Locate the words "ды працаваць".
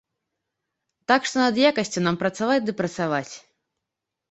2.67-3.31